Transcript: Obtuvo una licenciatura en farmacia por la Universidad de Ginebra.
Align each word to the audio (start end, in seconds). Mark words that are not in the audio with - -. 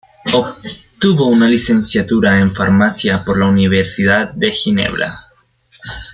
Obtuvo 0.33 1.27
una 1.27 1.47
licenciatura 1.47 2.39
en 2.39 2.55
farmacia 2.55 3.23
por 3.23 3.37
la 3.37 3.45
Universidad 3.45 4.33
de 4.33 4.51
Ginebra. 4.51 5.13